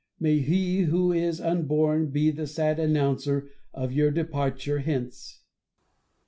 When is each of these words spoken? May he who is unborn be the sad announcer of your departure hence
May 0.19 0.39
he 0.39 0.81
who 0.85 1.11
is 1.11 1.39
unborn 1.39 2.09
be 2.09 2.31
the 2.31 2.47
sad 2.47 2.79
announcer 2.79 3.51
of 3.75 3.93
your 3.93 4.09
departure 4.09 4.79
hence 4.79 5.43